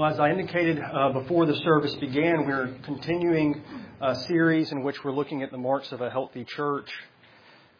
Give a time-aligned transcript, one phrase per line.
[0.00, 3.62] Well, as I indicated uh, before the service began, we're continuing
[4.00, 6.90] a series in which we're looking at the marks of a healthy church.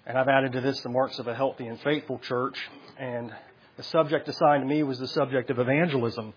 [0.05, 2.59] And I've added to this the marks of a healthy and faithful church.
[2.99, 3.33] And
[3.79, 6.35] the subject assigned to me was the subject of evangelism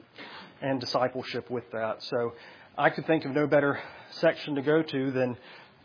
[0.61, 2.01] and discipleship with that.
[2.01, 2.31] So
[2.77, 3.77] I could think of no better
[4.11, 5.35] section to go to than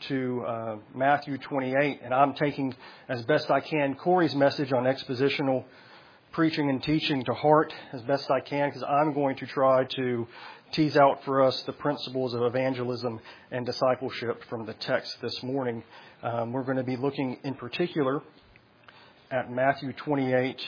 [0.03, 2.03] to uh, Matthew 28.
[2.05, 2.73] And I'm taking
[3.09, 5.65] as best I can Corey's message on expositional
[6.33, 10.27] preaching and teaching to heart as best I can because I'm going to try to
[10.73, 13.21] tease out for us the principles of evangelism
[13.51, 15.83] and discipleship from the text this morning.
[16.23, 18.23] Um, we're going to be looking in particular
[19.31, 20.61] at Matthew 28,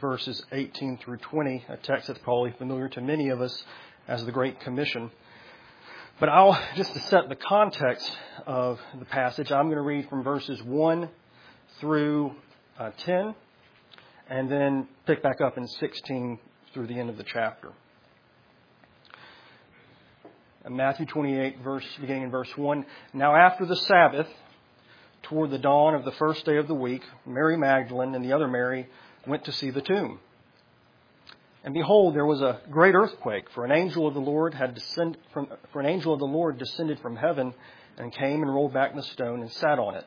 [0.00, 3.64] verses 18 through 20, a text that's probably familiar to many of us
[4.08, 5.10] as the Great Commission.
[6.18, 8.10] But I'll, just to set the context
[8.46, 11.08] of the passage, I'm going to read from verses 1
[11.80, 12.34] through
[12.78, 13.34] uh, 10
[14.28, 16.38] and then pick back up in 16
[16.72, 17.72] through the end of the chapter.
[20.68, 22.86] Matthew 28, verse, beginning in verse 1.
[23.12, 24.28] Now after the Sabbath,
[25.22, 28.48] toward the dawn of the first day of the week, Mary Magdalene and the other
[28.48, 28.88] Mary
[29.26, 30.20] went to see the tomb.
[31.64, 35.20] And behold, there was a great earthquake, for an angel of the Lord had descended
[35.32, 37.54] from, for an angel of the Lord descended from heaven
[37.98, 40.06] and came and rolled back the stone and sat on it.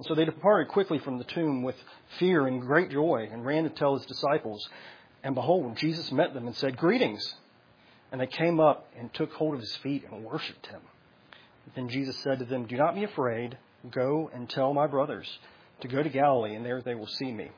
[0.00, 1.76] And so they departed quickly from the tomb with
[2.18, 4.66] fear and great joy and ran to tell his disciples.
[5.22, 7.34] And behold, Jesus met them and said, Greetings.
[8.10, 10.80] And they came up and took hold of his feet and worshipped him.
[11.74, 13.58] Then Jesus said to them, Do not be afraid.
[13.90, 15.28] Go and tell my brothers
[15.82, 17.50] to go to Galilee, and there they will see me.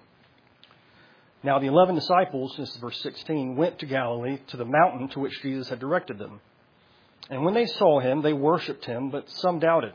[1.44, 5.20] Now the eleven disciples, this is verse 16, went to Galilee to the mountain to
[5.20, 6.40] which Jesus had directed them.
[7.30, 9.94] And when they saw him, they worshipped him, but some doubted.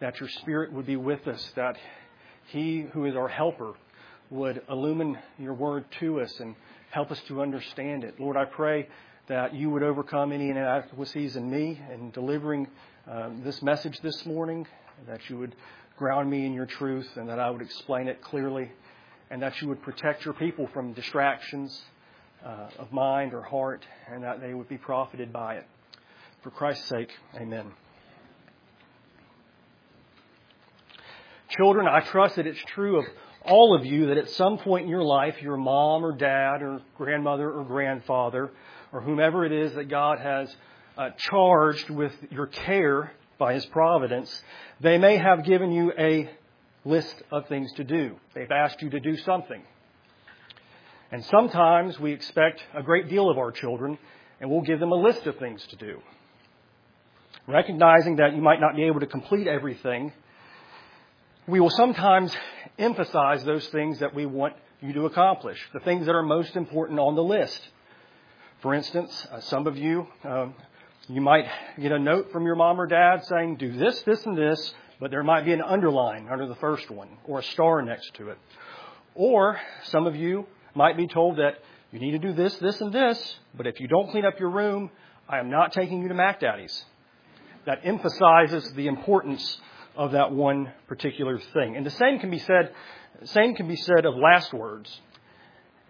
[0.00, 1.76] that your Spirit would be with us, that
[2.46, 3.74] He who is our helper
[4.30, 6.54] would illumine your word to us and
[6.90, 8.18] help us to understand it.
[8.18, 8.88] Lord, I pray
[9.28, 12.66] that you would overcome any inadequacies in me in delivering
[13.08, 14.66] um, this message this morning,
[15.06, 15.54] that you would
[15.96, 18.72] ground me in your truth, and that I would explain it clearly,
[19.30, 21.80] and that you would protect your people from distractions
[22.44, 25.66] uh, of mind or heart, and that they would be profited by it.
[26.42, 27.66] For Christ's sake, amen.
[31.50, 33.04] Children, I trust that it's true of
[33.44, 36.80] all of you that at some point in your life, your mom or dad or
[36.96, 38.50] grandmother or grandfather
[38.92, 40.54] or whomever it is that God has
[40.96, 44.42] uh, charged with your care by His providence,
[44.80, 46.30] they may have given you a
[46.84, 48.16] list of things to do.
[48.34, 49.62] They've asked you to do something.
[51.10, 53.98] And sometimes we expect a great deal of our children,
[54.40, 56.00] and we'll give them a list of things to do.
[57.48, 60.12] Recognizing that you might not be able to complete everything,
[61.50, 62.34] we will sometimes
[62.78, 67.00] emphasize those things that we want you to accomplish, the things that are most important
[67.00, 67.60] on the list.
[68.62, 70.54] For instance, uh, some of you, um,
[71.08, 71.46] you might
[71.80, 75.10] get a note from your mom or dad saying, do this, this, and this, but
[75.10, 78.38] there might be an underline under the first one or a star next to it.
[79.16, 80.46] Or some of you
[80.76, 81.54] might be told that
[81.90, 84.50] you need to do this, this, and this, but if you don't clean up your
[84.50, 84.90] room,
[85.28, 86.84] I am not taking you to Mac Daddy's.
[87.66, 89.60] That emphasizes the importance
[89.96, 91.76] of that one particular thing.
[91.76, 92.72] And the same can be said,
[93.24, 95.00] same can be said of last words.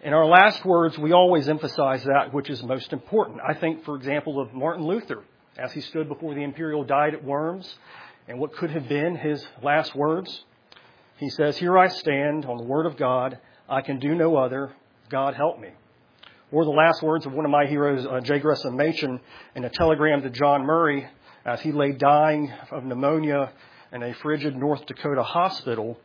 [0.03, 3.39] In our last words, we always emphasize that which is most important.
[3.47, 5.23] I think, for example, of Martin Luther
[5.57, 7.71] as he stood before the imperial diet at Worms
[8.27, 10.43] and what could have been his last words.
[11.17, 13.37] He says, Here I stand on the word of God.
[13.69, 14.73] I can do no other.
[15.09, 15.69] God help me.
[16.51, 18.39] Or the last words of one of my heroes, uh, J.
[18.39, 19.19] Gresham Machen,
[19.55, 21.07] in a telegram to John Murray
[21.45, 23.51] as he lay dying of pneumonia
[23.91, 25.97] in a frigid North Dakota hospital,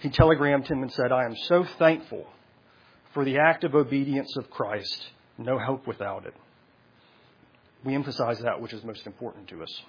[0.00, 2.26] he telegrammed him and said, I am so thankful
[3.14, 5.10] for the active obedience of Christ.
[5.38, 6.34] No hope without it.
[7.84, 9.82] We emphasize that which is most important to us.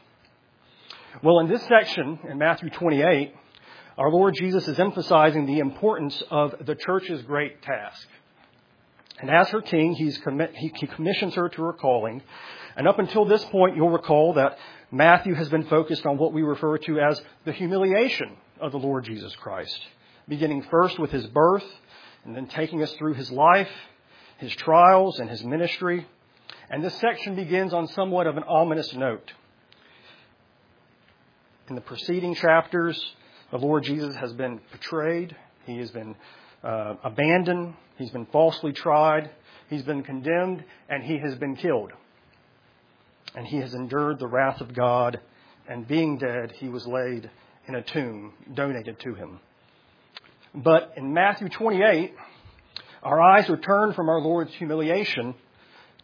[1.23, 3.33] Well, in this section, in Matthew 28,
[3.97, 8.07] our Lord Jesus is emphasizing the importance of the church's great task.
[9.19, 12.21] And as her king, commi- he commissions her to her calling.
[12.75, 14.57] And up until this point, you'll recall that
[14.91, 19.05] Matthew has been focused on what we refer to as the humiliation of the Lord
[19.05, 19.79] Jesus Christ,
[20.27, 21.65] beginning first with his birth
[22.25, 23.69] and then taking us through his life,
[24.37, 26.05] his trials, and his ministry.
[26.69, 29.31] And this section begins on somewhat of an ominous note.
[31.69, 33.01] In the preceding chapters,
[33.51, 35.35] the Lord Jesus has been betrayed,
[35.65, 36.15] he has been
[36.63, 39.29] uh, abandoned, he's been falsely tried,
[39.69, 41.91] he's been condemned, and he has been killed.
[43.35, 45.19] And he has endured the wrath of God,
[45.67, 47.29] and being dead, he was laid
[47.67, 49.39] in a tomb donated to him.
[50.55, 52.13] But in Matthew 28,
[53.03, 55.35] our eyes are turned from our Lord's humiliation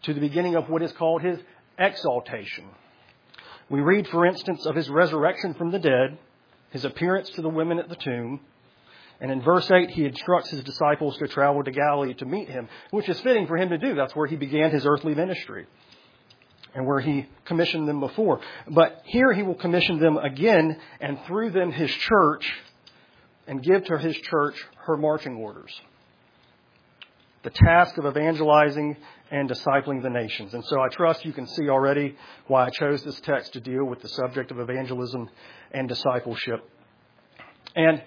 [0.03, 1.39] to the beginning of what is called his
[1.79, 2.65] exaltation.
[3.69, 6.19] We read, for instance, of his resurrection from the dead,
[6.69, 8.41] his appearance to the women at the tomb,
[9.19, 12.67] and in verse 8, he instructs his disciples to travel to Galilee to meet him,
[12.91, 13.95] which is fitting for him to do.
[13.95, 15.65] That's where he began his earthly ministry
[16.75, 18.39] and where he commissioned them before.
[18.67, 22.51] But here he will commission them again and through them his church
[23.47, 24.55] and give to his church
[24.85, 25.71] her marching orders.
[27.43, 28.95] The task of evangelizing
[29.29, 30.53] and discipling the nations.
[30.53, 32.15] And so I trust you can see already
[32.47, 35.29] why I chose this text to deal with the subject of evangelism
[35.71, 36.69] and discipleship.
[37.75, 38.01] And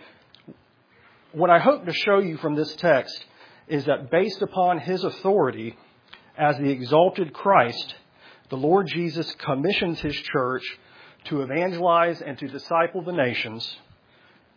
[1.37, 3.27] what I hope to show you from this text
[3.69, 5.77] is that based upon his authority
[6.39, 7.95] as the exalted Christ,
[8.49, 10.65] the Lord Jesus commissions his church
[11.25, 13.77] to evangelize and to disciple the nations,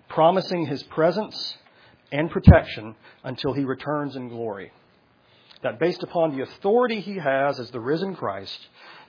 [0.08, 1.58] promising his presence
[2.14, 2.96] and protection
[3.26, 4.72] until he returns in glory.
[5.64, 8.58] That based upon the authority he has as the risen Christ,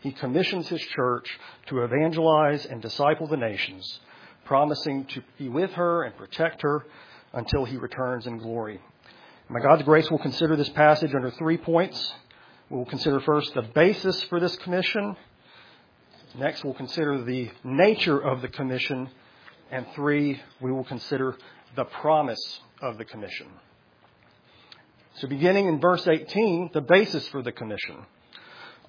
[0.02, 4.00] he commissions his church to evangelize and disciple the nations,
[4.44, 6.84] promising to be with her and protect her
[7.32, 8.81] until he returns in glory.
[9.49, 12.12] By God's grace, we'll consider this passage under three points.
[12.69, 15.17] We'll consider first the basis for this commission.
[16.38, 19.11] Next, we'll consider the nature of the commission.
[19.73, 21.37] And three, we will consider
[21.75, 23.49] the promise of the commission.
[25.15, 27.97] So, beginning in verse 18, the basis for the commission.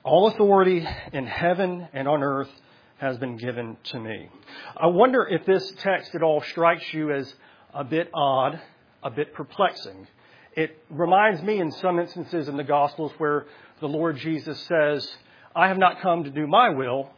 [0.03, 2.49] All authority in heaven and on earth
[2.97, 4.29] has been given to me.
[4.77, 7.33] I wonder if this text at all strikes you as
[7.73, 8.59] a bit odd,
[9.03, 10.07] a bit perplexing.
[10.55, 13.45] It reminds me in some instances in the Gospels where
[13.79, 15.09] the Lord Jesus says,
[15.55, 17.09] I have not come to do my will,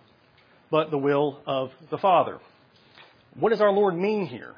[0.69, 2.39] but the will of the Father.
[3.39, 4.53] What does our Lord mean here?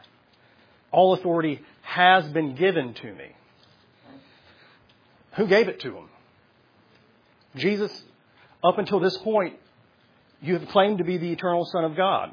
[0.92, 3.36] All authority has been given to me.
[5.36, 6.10] Who gave it to him?
[7.56, 8.04] Jesus,
[8.64, 9.56] up until this point,
[10.42, 12.32] you have claimed to be the eternal Son of God.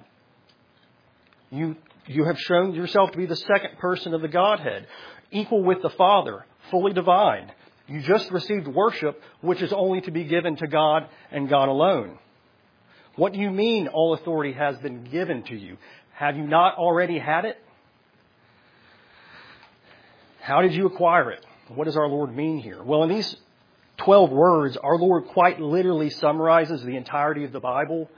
[1.51, 1.77] You,
[2.07, 4.87] you have shown yourself to be the second person of the Godhead
[5.31, 7.51] equal with the Father, fully divine.
[7.87, 12.19] You just received worship, which is only to be given to God and God alone.
[13.17, 15.77] What do you mean all authority has been given to you?
[16.15, 17.59] Have you not already had it?
[20.41, 21.45] How did you acquire it?
[21.69, 22.83] What does our Lord mean here?
[22.83, 23.37] Well, in these
[23.99, 28.11] 12 words, our Lord quite literally summarizes the entirety of the Bible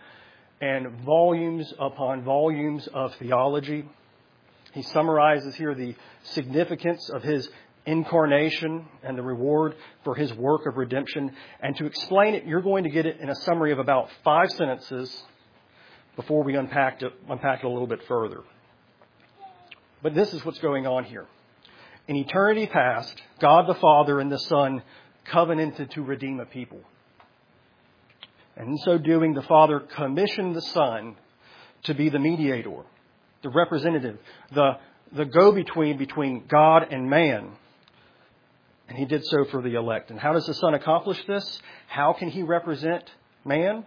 [0.60, 3.88] and volumes upon volumes of theology.
[4.72, 7.48] He summarizes here the significance of his
[7.86, 11.32] incarnation and the reward for his work of redemption.
[11.60, 14.50] And to explain it, you're going to get it in a summary of about five
[14.52, 15.22] sentences
[16.16, 18.42] before we unpack it, unpack it a little bit further.
[20.02, 21.26] But this is what's going on here.
[22.06, 24.82] In eternity past, God the Father and the Son
[25.24, 26.80] covenanted to redeem a people.
[28.56, 31.16] And in so doing, the Father commissioned the Son
[31.84, 32.84] to be the mediator
[33.44, 34.18] the representative,
[34.52, 34.78] the,
[35.12, 37.52] the go between between God and man.
[38.88, 40.10] And he did so for the elect.
[40.10, 41.60] And how does the Son accomplish this?
[41.86, 43.08] How can he represent
[43.44, 43.84] man?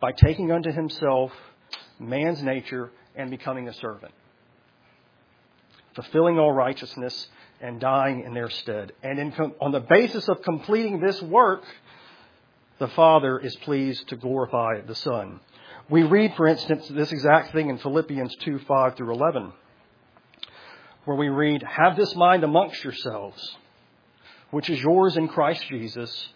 [0.00, 1.30] By taking unto himself
[1.98, 4.12] man's nature and becoming a servant,
[5.94, 7.28] fulfilling all righteousness
[7.60, 8.92] and dying in their stead.
[9.02, 11.64] And in, on the basis of completing this work,
[12.80, 15.38] the Father is pleased to glorify the Son.
[15.90, 19.52] We read, for instance, this exact thing in Philippians 2 5 through 11,
[21.04, 23.56] where we read, Have this mind amongst yourselves,
[24.50, 26.28] which is yours in Christ Jesus,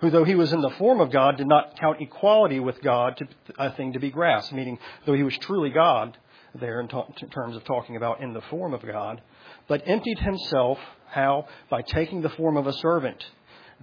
[0.00, 3.16] who, though he was in the form of God, did not count equality with God
[3.16, 3.26] to,
[3.58, 6.16] a thing to be grasped, meaning, though he was truly God,
[6.54, 6.88] there in,
[7.20, 9.20] in terms of talking about in the form of God,
[9.66, 10.78] but emptied himself,
[11.08, 11.48] how?
[11.68, 13.26] By taking the form of a servant,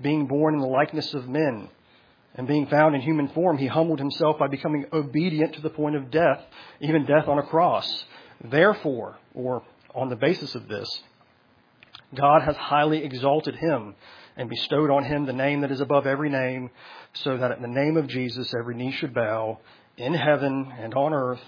[0.01, 1.67] being born in the likeness of men
[2.37, 5.95] And being found in human form, he humbled himself by becoming obedient to the point
[5.95, 6.43] of death,
[6.81, 8.05] even death on a cross.
[8.43, 9.63] Therefore, or
[9.93, 10.89] on the basis of this,
[12.13, 13.95] God has highly exalted him
[14.35, 16.69] and bestowed on him the name that is above every name,
[17.13, 19.59] so that at the name of Jesus every knee should bow
[19.97, 21.41] in heaven and on earth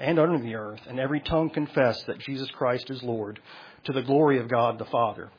[0.00, 3.40] and under the earth, and every tongue confess that Jesus Christ is Lord,
[3.84, 5.30] to the glory of God the Father.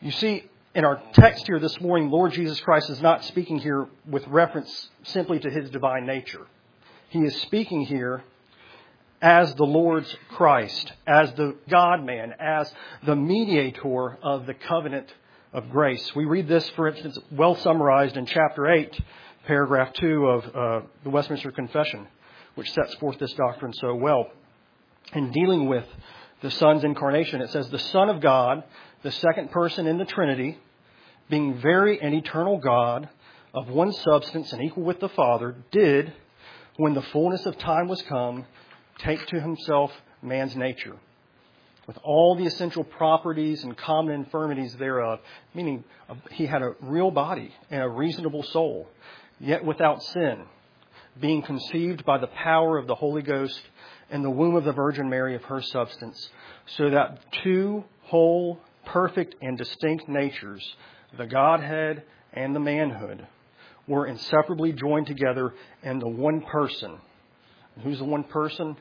[0.00, 3.86] You see, in our text here this morning, Lord Jesus Christ is not speaking here
[4.08, 6.46] with reference simply to his divine nature.
[7.10, 8.24] He is speaking here
[9.22, 12.72] as the Lord's Christ, as the God man, as
[13.06, 15.14] the mediator of the covenant
[15.52, 16.12] of grace.
[16.16, 19.00] We read this, for instance, well summarized in chapter 8,
[19.46, 22.08] paragraph 2 of uh, the Westminster Confession,
[22.56, 24.26] which sets forth this doctrine so well.
[25.12, 25.86] In dealing with
[26.42, 28.64] the Son's incarnation, it says, The Son of God,
[29.04, 30.58] the second person in the Trinity,
[31.28, 33.08] being very and eternal God,
[33.52, 36.12] of one substance and equal with the Father, did,
[36.76, 38.44] when the fullness of time was come,
[38.98, 40.96] take to himself man's nature,
[41.86, 45.20] with all the essential properties and common infirmities thereof,
[45.54, 48.88] meaning uh, he had a real body and a reasonable soul,
[49.38, 50.44] yet without sin,
[51.20, 53.60] being conceived by the power of the Holy Ghost
[54.10, 56.28] in the womb of the Virgin Mary of her substance,
[56.66, 60.76] so that two whole, perfect, and distinct natures
[61.16, 62.02] the Godhead
[62.32, 63.26] and the manhood
[63.86, 66.98] were inseparably joined together in the one person.
[67.74, 68.76] And who's the one person?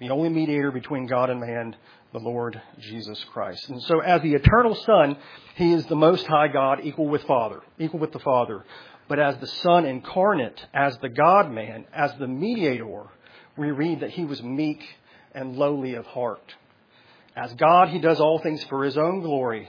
[0.00, 1.76] The only mediator between God and man,
[2.12, 3.68] the Lord Jesus Christ.
[3.68, 5.16] And so, as the eternal Son,
[5.56, 8.64] He is the Most High God, equal with Father, equal with the Father.
[9.08, 13.04] But as the Son incarnate, as the God man, as the mediator,
[13.56, 14.82] we read that He was meek
[15.32, 16.54] and lowly of heart.
[17.36, 19.68] As God, He does all things for His own glory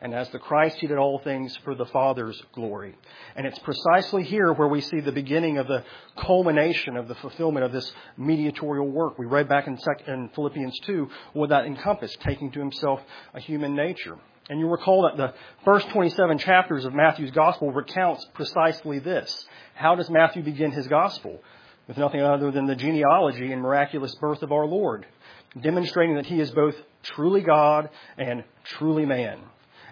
[0.00, 2.94] and as the Christ, he did all things for the Father's glory.
[3.34, 5.84] And it's precisely here where we see the beginning of the
[6.18, 9.18] culmination of the fulfillment of this mediatorial work.
[9.18, 13.00] We read back in, in Philippians 2 what that encompassed, taking to himself
[13.32, 14.18] a human nature.
[14.48, 15.34] And you recall that the
[15.64, 19.46] first 27 chapters of Matthew's gospel recounts precisely this.
[19.74, 21.42] How does Matthew begin his gospel?
[21.88, 25.06] With nothing other than the genealogy and miraculous birth of our Lord,
[25.60, 29.38] demonstrating that he is both truly God and truly man.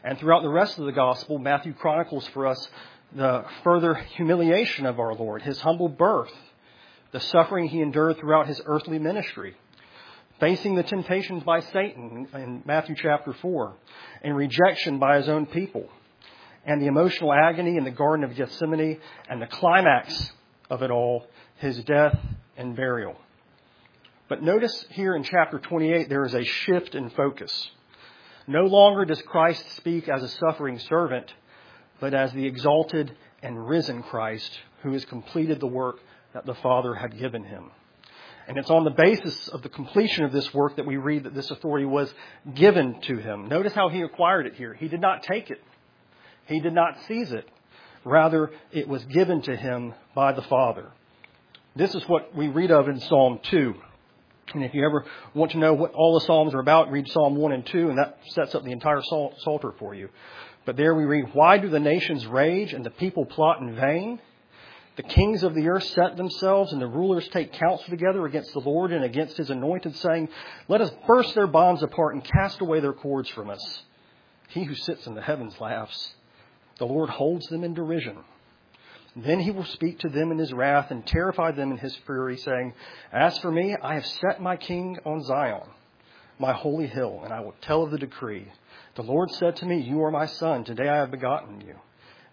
[0.05, 2.69] And throughout the rest of the gospel, Matthew chronicles for us
[3.17, 6.33] the further humiliation of our Lord, his humble birth,
[7.13, 9.57] the suffering he endured throughout his earthly ministry,
[10.41, 13.75] facing the temptations by Satan in Matthew chapter 4,
[14.23, 15.89] and rejection by his own people,
[16.67, 20.33] and the emotional agony in the Garden of Gethsemane, and the climax
[20.69, 22.19] of it all, his death
[22.59, 23.17] and burial.
[24.29, 27.71] But notice here in chapter 28, there is a shift in focus.
[28.47, 31.33] No longer does Christ speak as a suffering servant,
[32.01, 34.51] but as the exalted and risen Christ
[34.83, 35.97] who has completed the work
[36.35, 37.71] that the Father had given him.
[38.47, 41.35] And it's on the basis of the completion of this work that we read that
[41.35, 42.13] this authority was
[42.55, 43.49] given to him.
[43.49, 44.75] Notice how he acquired it here.
[44.75, 45.63] He did not take it.
[46.47, 47.49] He did not seize it.
[48.05, 50.91] Rather, it was given to him by the Father.
[51.75, 53.75] This is what we read of in Psalm 2.
[54.53, 57.37] And if you ever want to know what all the Psalms are about, read Psalm
[57.37, 60.09] 1 and 2, and that sets up the entire Psalter for you.
[60.65, 64.21] But there we read, Why do the nations rage and the people plot in vain?
[64.97, 68.61] The kings of the earth set themselves, and the rulers take counsel together against the
[68.61, 70.29] Lord and against his anointed, saying,
[70.69, 73.83] Let us burst their bonds apart and cast away their cords from us.
[74.49, 76.15] He who sits in the heavens laughs.
[76.79, 78.19] The Lord holds them in derision.
[79.17, 82.37] Then he will speak to them in his wrath and terrify them in his fury,
[82.37, 82.75] saying,
[83.13, 85.69] As for me, I have set my king on Zion,
[86.39, 88.49] my holy hill, and I will tell of the decree.
[88.97, 90.65] The Lord said to me, You are my son.
[90.65, 91.77] Today I have begotten you.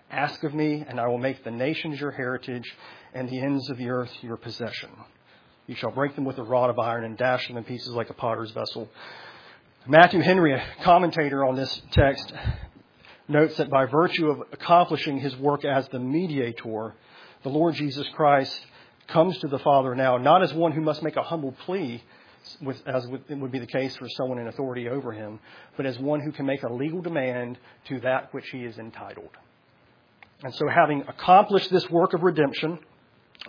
[0.09, 2.75] Ask of me, and I will make the nations your heritage
[3.13, 4.89] and the ends of the earth your possession.
[5.67, 8.09] You shall break them with a rod of iron and dash them in pieces like
[8.09, 8.89] a potter's vessel.
[9.87, 12.33] Matthew Henry, a commentator on this text,
[13.31, 16.95] notes that by virtue of accomplishing his work as the mediator,
[17.43, 18.55] the Lord Jesus Christ
[19.07, 22.03] comes to the Father now, not as one who must make a humble plea,
[22.85, 25.39] as would be the case for someone in authority over him,
[25.77, 29.29] but as one who can make a legal demand to that which he is entitled.
[30.43, 32.79] And so, having accomplished this work of redemption,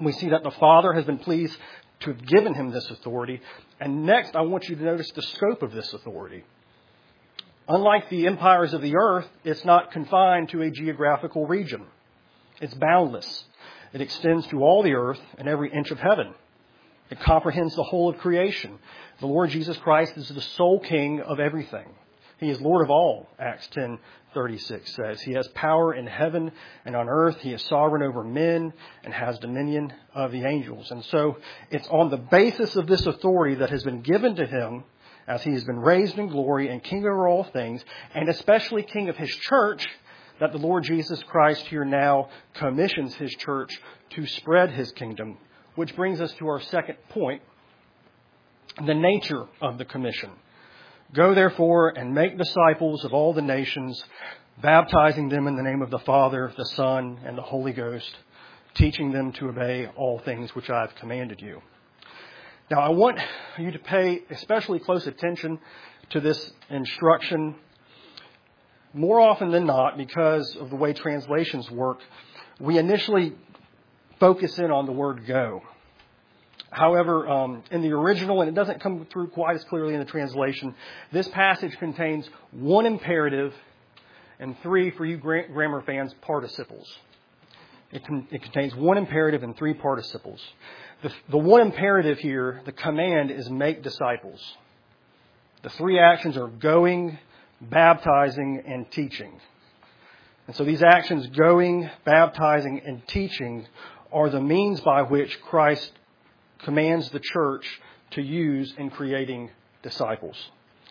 [0.01, 1.57] we see that the Father has been pleased
[2.01, 3.41] to have given him this authority.
[3.81, 6.45] And next, I want you to notice the scope of this authority.
[7.73, 11.87] Unlike the empires of the earth, it's not confined to a geographical region.
[12.61, 13.45] It's boundless.
[13.95, 16.35] It extends to all the earth and every inch of heaven.
[17.09, 18.79] It comprehends the whole of creation.
[19.21, 21.87] The Lord Jesus Christ is the sole king of everything.
[22.37, 25.23] He is Lord of all, Acts 10:36 says.
[25.23, 26.53] He has power in heaven
[26.85, 27.41] and on earth.
[27.41, 30.91] He is sovereign over men and has dominion of the angels.
[30.91, 31.39] And so
[31.71, 34.85] it's on the basis of this authority that has been given to him
[35.27, 39.09] as he has been raised in glory and king over all things, and especially king
[39.09, 39.87] of his church,
[40.41, 43.71] that the Lord Jesus Christ here now commissions his church
[44.11, 45.39] to spread his kingdom.
[45.75, 47.43] Which brings us to our second point,
[48.85, 50.31] the nature of the commission.
[51.15, 54.03] Go therefore and make disciples of all the nations,
[54.61, 58.11] baptizing them in the name of the Father, the Son, and the Holy Ghost,
[58.75, 61.61] teaching them to obey all things which I have commanded you.
[62.73, 63.19] Now, I want
[63.59, 65.59] you to pay especially close attention
[66.09, 67.55] to this instruction
[68.95, 71.99] more often than not because of the way translations work.
[72.59, 73.35] We initially
[74.19, 75.61] focus in on the word go.
[76.71, 80.07] However, um, in the original, and it doesn't come through quite as clearly in the
[80.07, 80.75] translation,
[81.13, 83.53] this passage contains one imperative
[84.39, 86.91] and three, for you grammar fans, participles.
[87.93, 90.41] It, con- it contains one imperative and three participles.
[91.03, 94.41] The, the one imperative here, the command, is make disciples.
[95.63, 97.19] The three actions are going,
[97.61, 99.41] baptizing, and teaching.
[100.47, 103.67] And so these actions, going, baptizing, and teaching,
[104.13, 105.91] are the means by which Christ
[106.65, 107.81] commands the church
[108.13, 109.51] to use in creating
[109.83, 110.37] disciples.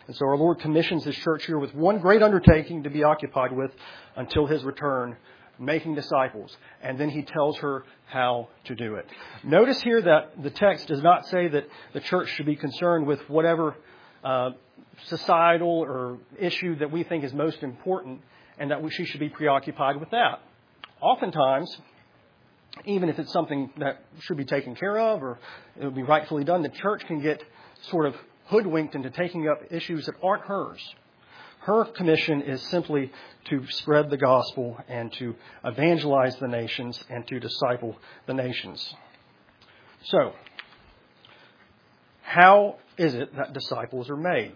[0.07, 3.51] And so our Lord commissions His church here with one great undertaking to be occupied
[3.53, 3.71] with
[4.15, 5.15] until His return,
[5.61, 6.55] making disciples.
[6.81, 9.05] And then He tells her how to do it.
[9.43, 13.19] Notice here that the text does not say that the church should be concerned with
[13.29, 13.75] whatever
[14.23, 14.51] uh,
[15.05, 18.21] societal or issue that we think is most important
[18.57, 20.41] and that she should be preoccupied with that.
[21.01, 21.75] Oftentimes,
[22.85, 25.39] even if it's something that should be taken care of or
[25.79, 27.43] it would be rightfully done, the church can get
[27.89, 30.79] sort of hoodwinked into taking up issues that aren't hers.
[31.61, 33.11] Her commission is simply
[33.45, 38.95] to spread the gospel and to evangelize the nations and to disciple the nations.
[40.05, 40.33] So,
[42.23, 44.53] how is it that disciples are made?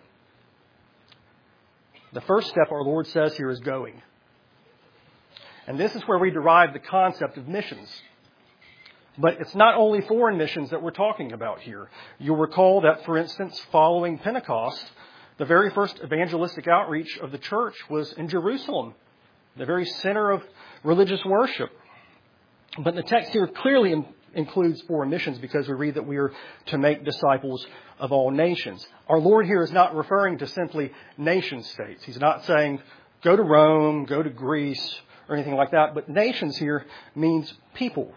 [2.13, 4.01] The first step our Lord says here is going.
[5.67, 7.89] And this is where we derive the concept of missions.
[9.17, 11.89] But it's not only foreign missions that we're talking about here.
[12.17, 14.83] You'll recall that, for instance, following Pentecost,
[15.37, 18.93] the very first evangelistic outreach of the church was in Jerusalem,
[19.57, 20.43] the very center of
[20.83, 21.69] religious worship.
[22.77, 26.31] But the text here clearly includes foreign missions because we read that we are
[26.67, 27.65] to make disciples
[27.99, 28.85] of all nations.
[29.07, 32.03] Our Lord here is not referring to simply nation states.
[32.03, 32.81] He's not saying,
[33.23, 35.95] go to Rome, go to Greece, or anything like that.
[35.95, 38.13] But nations here means people,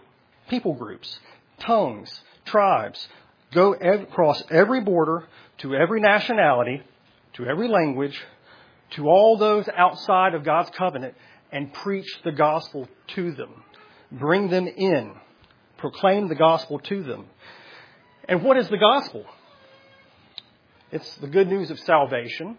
[0.49, 1.19] people groups,
[1.59, 3.07] tongues, tribes.
[3.51, 5.27] Go across every border
[5.59, 6.83] to every nationality,
[7.33, 8.19] to every language,
[8.91, 11.15] to all those outside of God's covenant
[11.51, 13.63] and preach the gospel to them.
[14.11, 15.13] Bring them in.
[15.77, 17.25] Proclaim the gospel to them.
[18.27, 19.25] And what is the gospel?
[20.91, 22.57] It's the good news of salvation.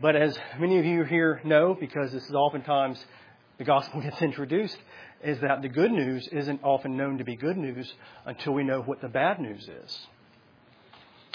[0.00, 3.04] But as many of you here know, because this is oftentimes
[3.58, 4.78] the gospel gets introduced
[5.22, 7.92] is that the good news isn't often known to be good news
[8.26, 10.06] until we know what the bad news is.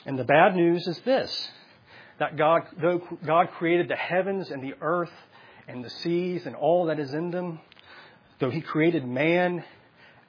[0.06, 1.50] And the bad news is this
[2.20, 5.12] that God, though God created the heavens and the earth
[5.68, 7.60] and the seas and all that is in them,
[8.40, 9.64] though He created man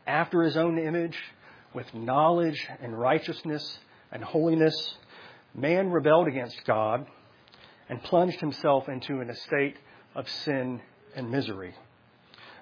[0.06, 1.18] after His own image
[1.74, 3.78] with knowledge and righteousness
[4.10, 4.96] and holiness,
[5.54, 7.06] man rebelled against God
[7.88, 9.76] and plunged himself into an estate
[10.14, 10.80] of sin
[11.14, 11.74] and misery.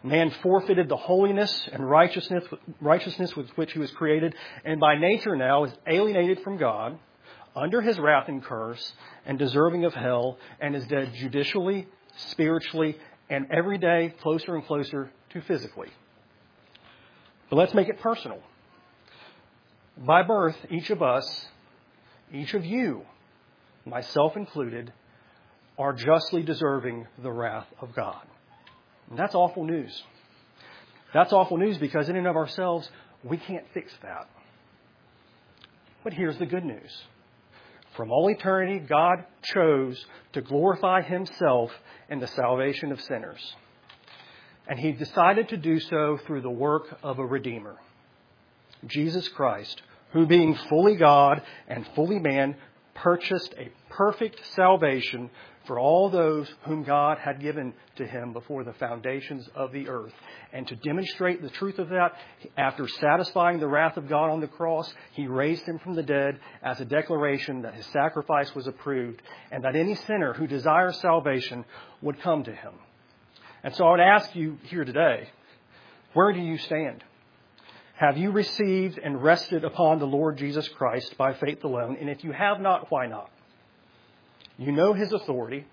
[0.03, 2.45] Man forfeited the holiness and righteousness,
[2.81, 4.35] righteousness with which he was created,
[4.65, 6.99] and by nature now is alienated from God,
[7.57, 8.93] under his wrath and curse,
[9.27, 11.87] and deserving of hell, and is dead judicially,
[12.17, 12.97] spiritually,
[13.29, 15.89] and every day closer and closer to physically.
[17.51, 18.41] But let's make it personal.
[19.99, 21.47] By birth, each of us,
[22.33, 23.03] each of you,
[23.85, 24.93] myself included,
[25.79, 28.27] are justly deserving the wrath of God.
[29.11, 30.03] And that's awful news.
[31.15, 32.91] That's awful news because in and of ourselves,
[33.23, 34.29] we can't fix that.
[36.05, 37.03] But here's the good news.
[37.97, 40.05] From all eternity, God chose
[40.35, 41.73] to glorify Himself
[42.11, 43.55] in the salvation of sinners.
[44.69, 47.77] And He decided to do so through the work of a Redeemer,
[48.87, 49.81] Jesus Christ,
[50.13, 52.57] who being fully God and fully man,
[52.95, 55.31] purchased a perfect salvation
[55.67, 60.13] for all those whom God had given to him before the foundations of the earth.
[60.53, 62.13] And to demonstrate the truth of that,
[62.57, 66.39] after satisfying the wrath of God on the cross, he raised him from the dead
[66.63, 71.65] as a declaration that his sacrifice was approved and that any sinner who desires salvation
[72.01, 72.73] would come to him.
[73.63, 75.29] And so I would ask you here today,
[76.13, 77.03] where do you stand?
[77.97, 81.97] Have you received and rested upon the Lord Jesus Christ by faith alone?
[81.99, 83.31] And if you have not, why not?
[84.59, 85.67] You know his authority.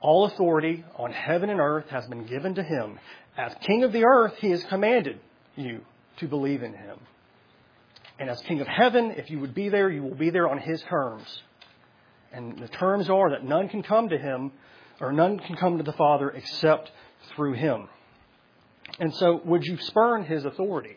[0.00, 2.98] All authority on heaven and earth has been given to him.
[3.36, 5.18] As king of the earth, he has commanded
[5.56, 5.80] you
[6.18, 6.98] to believe in him.
[8.18, 10.58] And as king of heaven, if you would be there, you will be there on
[10.58, 11.42] his terms.
[12.32, 14.52] And the terms are that none can come to him,
[15.00, 16.90] or none can come to the Father except
[17.34, 17.88] through him.
[18.98, 20.96] And so, would you spurn his authority?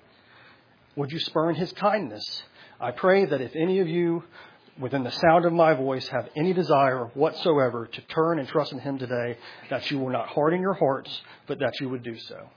[0.95, 2.43] Would you spurn his kindness?
[2.79, 4.23] I pray that if any of you
[4.81, 8.79] within the sound of my voice have any desire whatsoever to turn and trust in
[8.79, 9.37] him today,
[9.69, 12.49] that you will not harden your hearts, but that you would do so.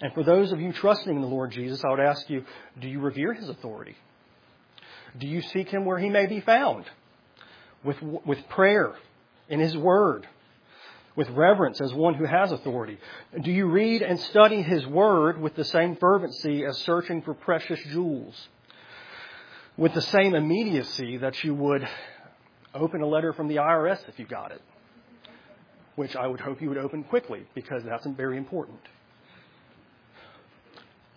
[0.00, 2.44] And for those of you trusting in the Lord Jesus, I would ask you,
[2.80, 3.96] do you revere his authority?
[5.18, 6.84] Do you seek him where he may be found?
[7.84, 8.94] With, with prayer,
[9.48, 10.26] in his word,
[11.14, 12.98] with reverence as one who has authority?
[13.42, 17.80] Do you read and study his word with the same fervency as searching for precious
[17.90, 18.48] jewels?
[19.76, 21.86] With the same immediacy that you would
[22.74, 24.62] open a letter from the IRS if you got it,
[25.96, 28.80] which I would hope you would open quickly because that's very important.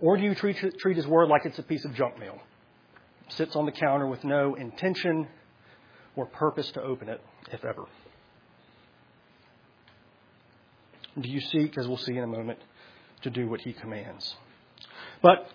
[0.02, 2.40] Or do you treat, treat his word like it's a piece of junk mail?
[3.30, 5.28] Sits on the counter with no intention
[6.16, 7.86] or purpose to open it, if ever.
[11.20, 12.60] do you seek, as we'll see in a moment,
[13.22, 14.36] to do what he commands?
[15.22, 15.50] But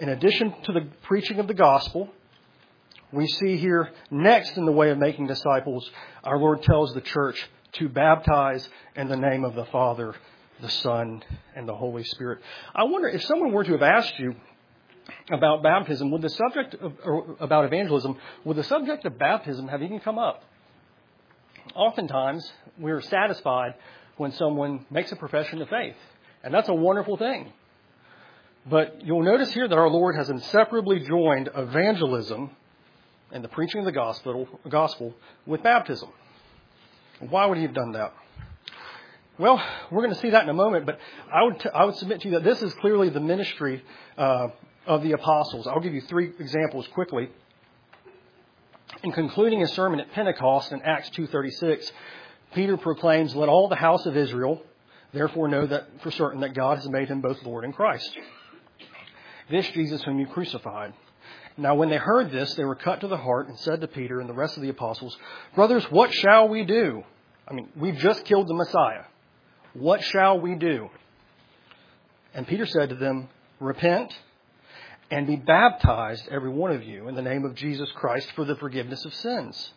[0.00, 2.08] in addition to the preaching of the gospel,
[3.12, 5.88] we see here next in the way of making disciples,
[6.24, 10.14] our Lord tells the church to baptize in the name of the Father,
[10.62, 11.22] the Son,
[11.54, 12.40] and the Holy Spirit.
[12.74, 14.36] I wonder if someone were to have asked you
[15.30, 16.94] about baptism, would the subject of,
[17.38, 20.42] about evangelism, would the subject of baptism have even come up?
[21.74, 23.74] Oftentimes, we're satisfied
[24.16, 25.96] when someone makes a profession of faith.
[26.42, 27.52] And that's a wonderful thing.
[28.68, 32.50] But you'll notice here that our Lord has inseparably joined evangelism
[33.32, 35.14] and the preaching of the gospel, gospel
[35.46, 36.10] with baptism.
[37.20, 38.12] Why would he have done that?
[39.38, 40.98] Well, we're going to see that in a moment, but
[41.32, 43.82] I would, t- I would submit to you that this is clearly the ministry
[44.18, 44.48] uh,
[44.86, 45.66] of the apostles.
[45.66, 47.30] I'll give you three examples quickly.
[49.02, 51.90] In concluding his sermon at Pentecost in Acts 2.36,
[52.54, 54.62] Peter proclaims, Let all the house of Israel
[55.14, 58.14] therefore know that for certain that God has made him both Lord and Christ.
[59.50, 60.92] This Jesus whom you crucified.
[61.56, 64.20] Now, when they heard this, they were cut to the heart and said to Peter
[64.20, 65.16] and the rest of the apostles,
[65.54, 67.02] Brothers, what shall we do?
[67.46, 69.04] I mean, we've just killed the Messiah.
[69.74, 70.88] What shall we do?
[72.32, 74.16] And Peter said to them, Repent
[75.10, 78.54] and be baptized, every one of you, in the name of Jesus Christ for the
[78.56, 79.72] forgiveness of sins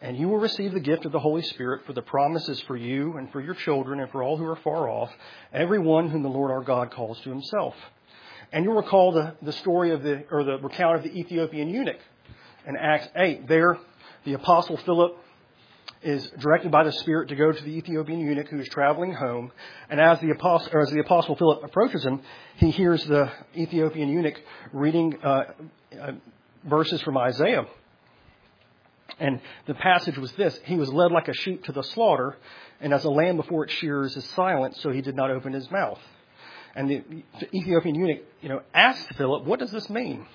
[0.00, 3.16] and you will receive the gift of the Holy Spirit, for the promises for you
[3.18, 5.10] and for your children and for all who are far off,
[5.52, 7.74] everyone whom the Lord our God calls to himself.
[8.52, 12.00] And you'll recall the, the story of the, or the recount of the Ethiopian eunuch
[12.66, 13.46] in Acts 8.
[13.46, 13.78] There,
[14.24, 15.16] the apostle Philip
[16.02, 19.52] is directed by the Spirit to go to the Ethiopian eunuch who is traveling home.
[19.88, 22.22] And as the apostle, as the apostle Philip approaches him,
[22.56, 24.40] he hears the Ethiopian eunuch
[24.72, 25.44] reading uh,
[26.00, 26.12] uh,
[26.64, 27.66] verses from Isaiah.
[29.18, 32.36] And the passage was this He was led like a sheep to the slaughter,
[32.80, 35.70] and as a lamb before its shears is silent, so he did not open his
[35.70, 36.00] mouth.
[36.74, 37.02] And the
[37.52, 40.26] Ethiopian eunuch, you know, asked Philip, What does this mean?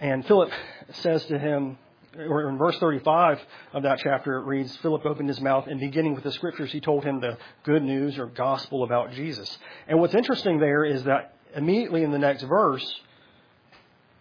[0.00, 0.50] And Philip
[0.92, 1.78] says to him,
[2.18, 3.40] or in verse 35
[3.74, 6.80] of that chapter, it reads, Philip opened his mouth, and beginning with the scriptures, he
[6.80, 9.58] told him the good news or gospel about Jesus.
[9.86, 13.00] And what's interesting there is that immediately in the next verse,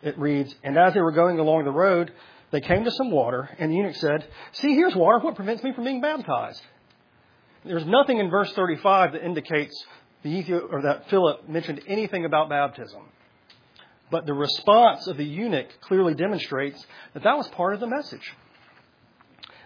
[0.01, 2.11] it reads, And as they were going along the road,
[2.51, 5.19] they came to some water, and the eunuch said, See, here's water.
[5.19, 6.61] What prevents me from being baptized?
[7.63, 9.85] There's nothing in verse 35 that indicates
[10.25, 13.03] the Ethiop- or that Philip mentioned anything about baptism.
[14.09, 16.83] But the response of the eunuch clearly demonstrates
[17.13, 18.33] that that was part of the message.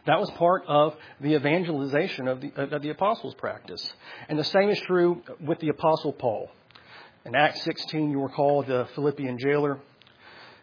[0.06, 3.90] That was part of the evangelization of the, of the apostles' practice.
[4.28, 6.52] And the same is true with the apostle Paul.
[7.24, 9.80] In Acts 16, you recall the Philippian jailer.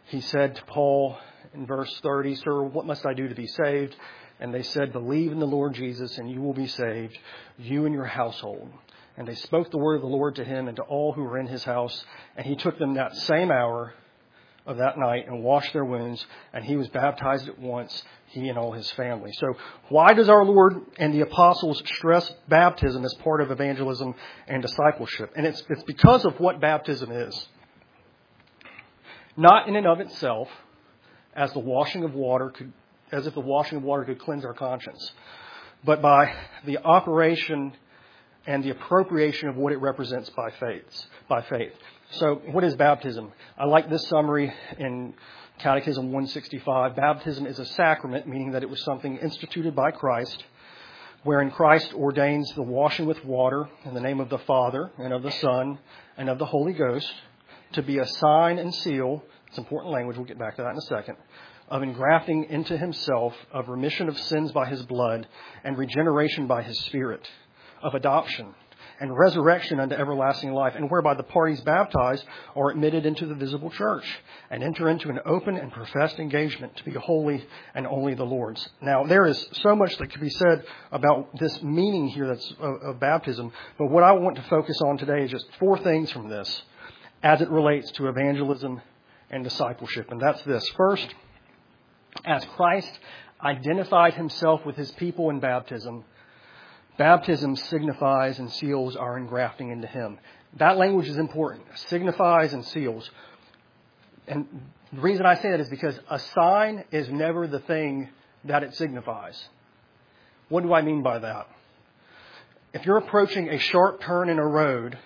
[0.08, 1.16] He said to Paul,
[1.54, 3.96] in verse 30, Sir, what must I do to be saved?
[4.40, 7.18] And they said, Believe in the Lord Jesus, and you will be saved,
[7.56, 8.70] you and your household.
[9.16, 11.38] And they spoke the word of the Lord to him and to all who were
[11.38, 12.04] in his house.
[12.36, 13.94] And he took them that same hour
[14.66, 18.58] of that night and washed their wounds, and he was baptized at once, he and
[18.58, 19.30] all his family.
[19.34, 19.54] So,
[19.88, 24.14] why does our Lord and the apostles stress baptism as part of evangelism
[24.48, 25.32] and discipleship?
[25.36, 27.48] And it's, it's because of what baptism is.
[29.36, 30.48] Not in and of itself,
[31.34, 32.72] as the washing of water could,
[33.12, 35.12] as if the washing of water could cleanse our conscience,
[35.84, 37.72] but by the operation
[38.46, 41.06] and the appropriation of what it represents by faith.
[41.28, 41.72] By faith.
[42.12, 43.32] So, what is baptism?
[43.58, 45.14] I like this summary in
[45.58, 46.94] Catechism 165.
[46.94, 50.44] Baptism is a sacrament, meaning that it was something instituted by Christ,
[51.24, 55.22] wherein Christ ordains the washing with water in the name of the Father and of
[55.22, 55.78] the Son
[56.16, 57.12] and of the Holy Ghost
[57.72, 59.24] to be a sign and seal.
[59.48, 60.16] It's important language.
[60.16, 61.16] We'll get back to that in a second.
[61.68, 65.26] Of engrafting into himself, of remission of sins by his blood,
[65.64, 67.28] and regeneration by his Spirit,
[67.82, 68.54] of adoption
[69.00, 73.70] and resurrection unto everlasting life, and whereby the parties baptized are admitted into the visible
[73.70, 74.04] church
[74.50, 78.66] and enter into an open and professed engagement to be holy and only the Lord's.
[78.80, 82.82] Now, there is so much that could be said about this meaning here that's of,
[82.82, 86.28] of baptism, but what I want to focus on today is just four things from
[86.28, 86.62] this
[87.22, 88.80] as it relates to evangelism
[89.30, 90.66] and discipleship, and that's this.
[90.76, 91.08] First,
[92.24, 92.98] as Christ
[93.42, 96.04] identified himself with his people in baptism,
[96.98, 100.18] Baptism signifies and seals our engrafting into Him.
[100.54, 101.66] That language is important.
[101.88, 103.10] Signifies and seals.
[104.26, 104.46] And
[104.92, 108.08] the reason I say that is because a sign is never the thing
[108.44, 109.48] that it signifies.
[110.48, 111.48] What do I mean by that?
[112.72, 114.98] If you're approaching a sharp turn in a road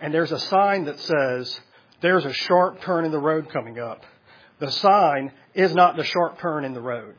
[0.00, 1.60] and there's a sign that says,
[2.00, 4.02] there's a sharp turn in the road coming up,
[4.58, 7.14] the sign is not the sharp turn in the road.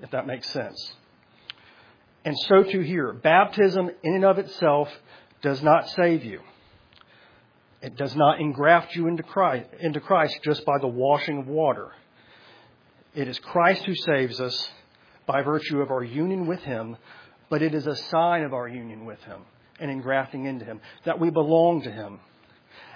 [0.00, 0.92] If that makes sense.
[2.24, 3.12] And so too here.
[3.12, 4.88] Baptism in and of itself
[5.42, 6.40] does not save you.
[7.82, 11.92] It does not engraft you into Christ, into Christ just by the washing of water.
[13.14, 14.70] It is Christ who saves us
[15.26, 16.96] by virtue of our union with Him,
[17.48, 19.40] but it is a sign of our union with Him
[19.80, 22.20] and engrafting into Him, that we belong to Him.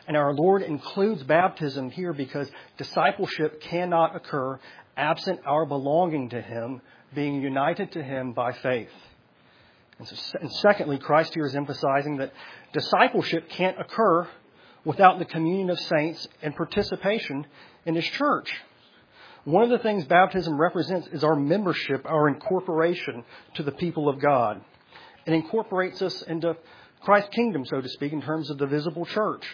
[0.06, 4.60] And our Lord includes baptism here because discipleship cannot occur
[4.98, 6.82] absent our belonging to Him,
[7.14, 8.90] being united to Him by faith.
[10.40, 12.32] And, secondly, Christ here is emphasizing that
[12.72, 14.28] discipleship can't occur
[14.84, 17.46] without the communion of saints and participation
[17.86, 18.52] in His church.
[19.44, 24.18] One of the things baptism represents is our membership, our incorporation to the people of
[24.18, 24.62] God.
[25.26, 26.56] It incorporates us into
[27.02, 29.46] Christ's kingdom, so to speak, in terms of the visible church.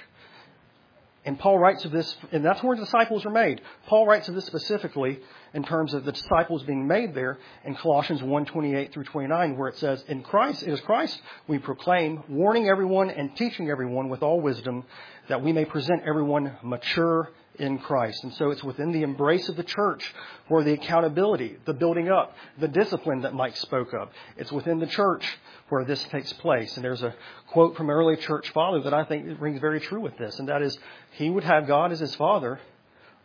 [1.25, 3.61] And Paul writes of this, and that's where disciples are made.
[3.87, 5.21] Paul writes of this specifically
[5.53, 9.69] in terms of the disciples being made there in Colossians 1 28 through 29, where
[9.69, 14.23] it says, In Christ, it is Christ we proclaim, warning everyone and teaching everyone with
[14.23, 14.85] all wisdom,
[15.29, 17.31] that we may present everyone mature
[17.61, 18.25] in Christ.
[18.25, 20.13] And so it's within the embrace of the church
[20.49, 24.87] where the accountability, the building up, the discipline that Mike spoke of, it's within the
[24.87, 25.25] church
[25.69, 26.75] where this takes place.
[26.75, 27.15] And there's a
[27.49, 30.49] quote from an early church father that I think rings very true with this, and
[30.49, 30.77] that is,
[31.13, 32.59] he would have God as his father,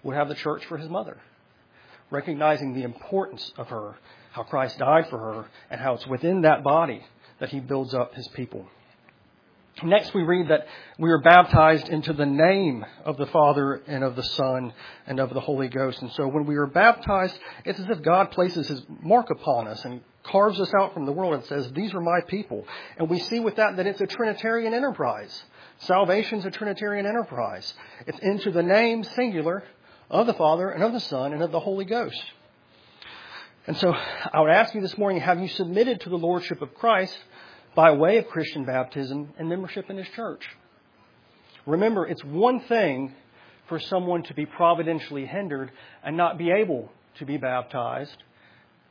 [0.04, 1.17] would have the church for his mother
[2.12, 3.95] recognizing the importance of her,
[4.32, 7.04] how Christ died for her, and how it's within that body
[7.39, 8.67] that he builds up his people.
[9.83, 14.15] Next, we read that we are baptized into the name of the Father and of
[14.15, 14.71] the Son
[15.05, 16.01] and of the Holy Ghost.
[16.01, 19.83] And so when we are baptized, it's as if God places his mark upon us
[19.83, 22.65] and carves us out from the world and says, These are my people.
[22.97, 25.43] And we see with that that it's a Trinitarian enterprise.
[25.79, 27.73] Salvation's a Trinitarian enterprise.
[28.07, 29.61] It's into the name, singular,
[30.09, 32.23] of the Father and of the Son and of the Holy Ghost.
[33.67, 36.73] And so I would ask you this morning have you submitted to the Lordship of
[36.75, 37.17] Christ
[37.75, 40.45] by way of Christian baptism and membership in His church?
[41.65, 43.13] Remember, it's one thing
[43.67, 45.71] for someone to be providentially hindered
[46.03, 48.17] and not be able to be baptized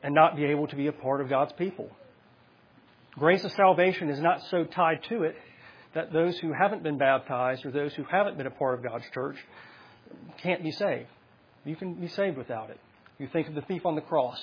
[0.02, 1.88] and not be able to be a part of God's people.
[3.12, 5.36] Grace of salvation is not so tied to it
[5.94, 9.04] that those who haven't been baptized or those who haven't been a part of God's
[9.14, 9.36] church
[10.42, 11.06] can't be saved.
[11.64, 12.80] You can be saved without it.
[13.18, 14.38] You think of the thief on the cross.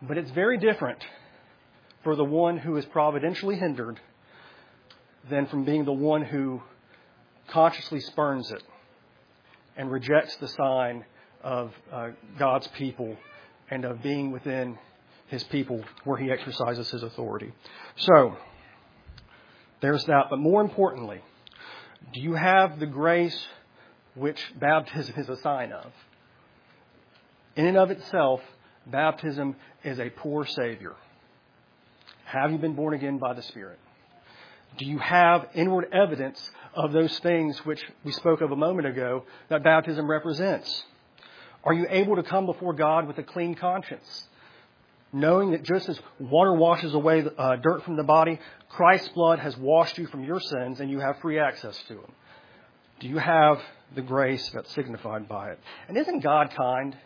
[0.00, 1.00] But it's very different
[2.02, 4.00] for the one who is providentially hindered
[5.28, 6.62] than from being the one who
[7.48, 8.62] consciously spurns it
[9.76, 11.04] and rejects the sign
[11.42, 13.16] of uh, God's people
[13.70, 14.78] and of being within
[15.28, 17.52] his people where he exercises his authority.
[17.96, 18.36] So,
[19.80, 20.26] there's that.
[20.28, 21.20] But more importantly,
[22.12, 23.46] do you have the grace
[24.14, 25.90] which baptism is a sign of.
[27.56, 28.40] In and of itself,
[28.86, 30.94] baptism is a poor Savior.
[32.32, 33.80] Have you been born again by the Spirit?
[34.78, 36.40] Do you have inward evidence
[36.74, 40.84] of those things which we spoke of a moment ago that baptism represents?
[41.64, 44.28] Are you able to come before God with a clean conscience?
[45.12, 48.38] Knowing that just as water washes away uh, dirt from the body,
[48.68, 52.12] Christ's blood has washed you from your sins and you have free access to Him.
[53.00, 53.60] Do you have
[53.96, 55.58] the grace that's signified by it?
[55.88, 56.96] And isn't God kind?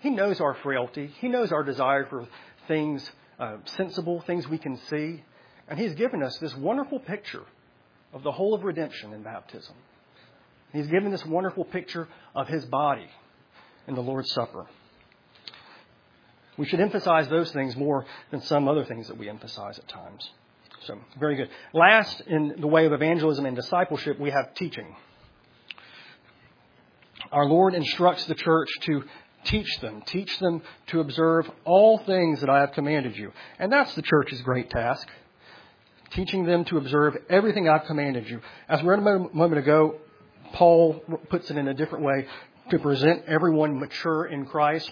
[0.00, 1.10] He knows our frailty.
[1.20, 2.26] He knows our desire for
[2.68, 3.10] things
[3.42, 5.24] uh, sensible, things we can see.
[5.68, 7.42] And He's given us this wonderful picture
[8.12, 9.74] of the whole of redemption in baptism.
[10.72, 13.08] He's given this wonderful picture of His body
[13.88, 14.66] in the Lord's Supper.
[16.56, 20.30] We should emphasize those things more than some other things that we emphasize at times.
[20.86, 21.48] So, very good.
[21.72, 24.94] Last, in the way of evangelism and discipleship, we have teaching.
[27.32, 29.04] Our Lord instructs the church to
[29.44, 30.02] teach them.
[30.06, 33.32] Teach them to observe all things that I have commanded you.
[33.58, 35.06] And that's the church's great task.
[36.10, 38.40] Teaching them to observe everything I've commanded you.
[38.68, 39.96] As we read a moment ago,
[40.52, 42.26] Paul puts it in a different way
[42.70, 44.90] to present everyone mature in Christ.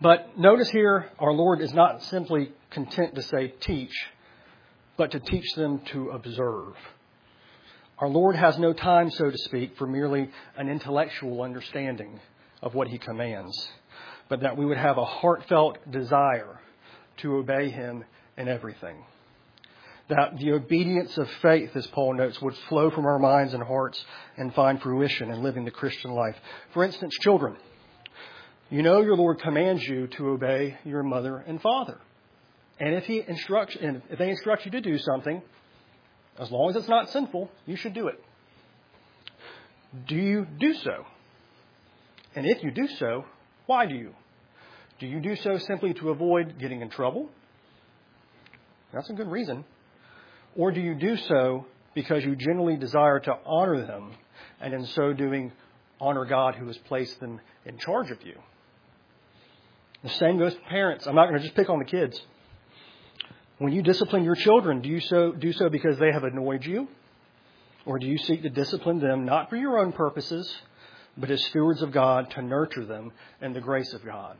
[0.00, 3.94] But notice here, our Lord is not simply content to say teach,
[4.96, 6.74] but to teach them to observe.
[7.98, 12.20] Our Lord has no time, so to speak, for merely an intellectual understanding
[12.62, 13.56] of what He commands,
[14.28, 16.60] but that we would have a heartfelt desire
[17.18, 18.04] to obey Him
[18.36, 19.02] in everything.
[20.08, 24.04] That the obedience of faith, as Paul notes, would flow from our minds and hearts
[24.36, 26.36] and find fruition in living the Christian life.
[26.74, 27.56] For instance, children.
[28.68, 31.98] You know your Lord commands you to obey your mother and father.
[32.78, 35.40] And if he instructs, and if they instruct you to do something,
[36.38, 38.22] as long as it's not sinful, you should do it.
[40.06, 41.06] Do you do so?
[42.34, 43.24] And if you do so,
[43.66, 44.12] why do you?
[44.98, 47.30] Do you do so simply to avoid getting in trouble?
[48.92, 49.64] That's a good reason.
[50.56, 54.12] Or do you do so because you genuinely desire to honor them
[54.60, 55.52] and in so doing
[56.00, 58.38] honor God who has placed them in charge of you?
[60.02, 61.06] The same goes for parents.
[61.06, 62.20] I'm not going to just pick on the kids.
[63.58, 66.88] When you discipline your children, do you so, do so because they have annoyed you?
[67.86, 70.54] Or do you seek to discipline them not for your own purposes,
[71.16, 74.36] but as stewards of God to nurture them in the grace of God?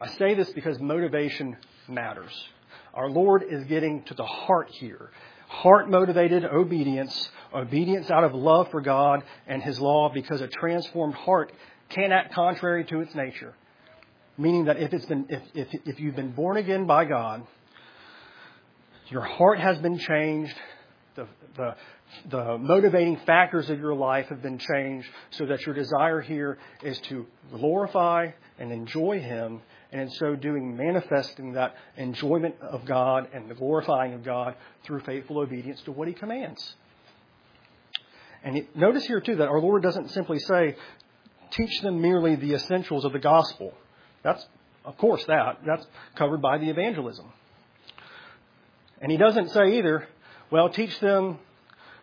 [0.00, 1.56] I say this because motivation
[1.88, 2.32] matters.
[2.94, 5.10] Our Lord is getting to the heart here.
[5.48, 11.14] Heart motivated obedience, obedience out of love for God and His law, because a transformed
[11.14, 11.52] heart
[11.88, 13.54] can act contrary to its nature.
[14.38, 17.44] Meaning that if, it's been, if, if, if you've been born again by God,
[19.10, 20.54] your heart has been changed,
[21.16, 21.74] the, the,
[22.30, 26.98] the motivating factors of your life have been changed so that your desire here is
[27.08, 33.50] to glorify and enjoy Him, and in so doing, manifesting that enjoyment of God and
[33.50, 36.76] the glorifying of God through faithful obedience to what He commands.
[38.44, 40.76] And notice here, too, that our Lord doesn't simply say,
[41.50, 43.74] teach them merely the essentials of the gospel.
[44.22, 44.44] That's,
[44.84, 45.58] of course, that.
[45.66, 47.32] That's covered by the evangelism.
[49.00, 50.06] And he doesn't say either,
[50.50, 51.38] well, teach them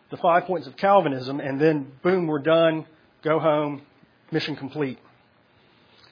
[0.09, 2.85] the five points of Calvinism and then boom, we're done,
[3.23, 3.81] go home,
[4.31, 4.99] mission complete.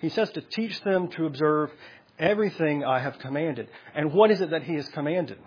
[0.02, 1.72] He says to teach them to observe
[2.20, 3.70] everything I have commanded.
[3.94, 5.38] And what is it that he has commanded?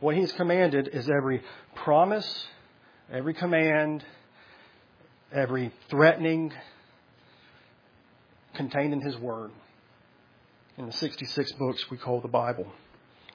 [0.00, 1.42] What he's commanded is every
[1.74, 2.46] promise,
[3.12, 4.04] every command,
[5.32, 6.52] every threatening,
[8.54, 9.50] contained in His Word.
[10.78, 12.66] In the 66 books we call the Bible.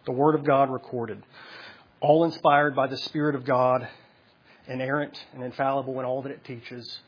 [0.05, 1.23] The Word of God recorded.
[1.99, 3.87] All inspired by the Spirit of God,
[4.67, 6.99] inerrant and infallible in all that it teaches.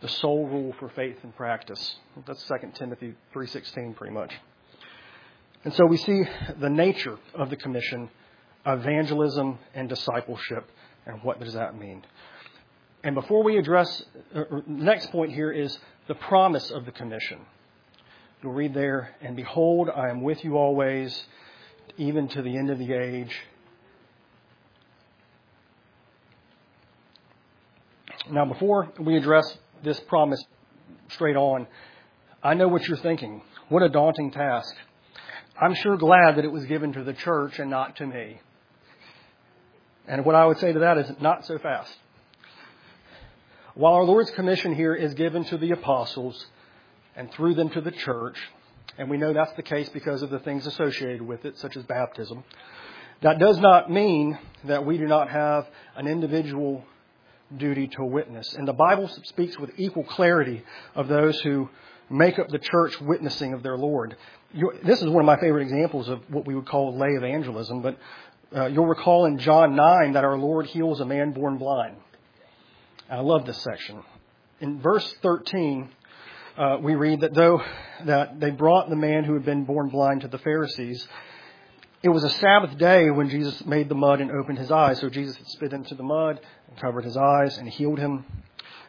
[0.00, 1.96] The sole rule for faith and practice.
[2.26, 4.32] That's 2 Timothy 3.16 pretty much.
[5.64, 6.22] And so we see
[6.58, 8.08] the nature of the commission,
[8.64, 10.70] evangelism and discipleship,
[11.06, 12.04] and what does that mean?
[13.02, 17.40] And before we address, the next point here is the promise of the commission.
[18.42, 21.24] You'll read there, and behold, I am with you always,
[21.96, 23.34] even to the end of the age.
[28.30, 30.42] Now, before we address this promise
[31.08, 31.66] straight on,
[32.42, 33.42] I know what you're thinking.
[33.68, 34.74] What a daunting task.
[35.60, 38.40] I'm sure glad that it was given to the church and not to me.
[40.06, 41.94] And what I would say to that is not so fast.
[43.74, 46.46] While our Lord's commission here is given to the apostles
[47.14, 48.36] and through them to the church,
[48.98, 51.84] and we know that's the case because of the things associated with it, such as
[51.84, 52.44] baptism,
[53.22, 55.66] that does not mean that we do not have
[55.96, 56.84] an individual
[57.56, 58.54] duty to witness.
[58.54, 60.62] And the Bible speaks with equal clarity
[60.94, 61.68] of those who
[62.08, 64.16] make up the church witnessing of their Lord.
[64.84, 67.98] this is one of my favorite examples of what we would call lay evangelism, but
[68.54, 71.96] uh, you'll recall in John 9 that our Lord heals a man born blind.
[73.08, 74.02] I love this section.
[74.60, 75.90] In verse 13,
[76.60, 77.62] uh, we read that though
[78.04, 81.08] that they brought the man who had been born blind to the Pharisees,
[82.02, 85.00] it was a Sabbath day when Jesus made the mud and opened his eyes.
[85.00, 86.38] So Jesus had spit into the mud
[86.68, 88.26] and covered his eyes and healed him.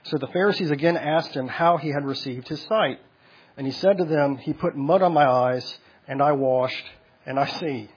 [0.03, 2.99] So the Pharisees again asked him how he had received his sight.
[3.55, 5.77] And he said to them, He put mud on my eyes,
[6.09, 6.83] and I washed,
[7.25, 7.89] and I see.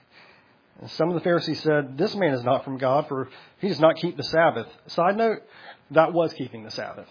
[0.79, 3.27] And some of the Pharisees said, This man is not from God, for
[3.59, 4.67] he does not keep the Sabbath.
[4.87, 5.39] Side note,
[5.91, 7.07] that was keeping the Sabbath.